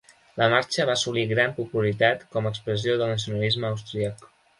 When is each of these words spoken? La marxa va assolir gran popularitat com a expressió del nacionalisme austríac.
La 0.41 0.45
marxa 0.51 0.85
va 0.89 0.93
assolir 0.99 1.25
gran 1.31 1.53
popularitat 1.59 2.23
com 2.37 2.47
a 2.47 2.53
expressió 2.55 2.97
del 3.03 3.13
nacionalisme 3.13 3.69
austríac. 3.71 4.27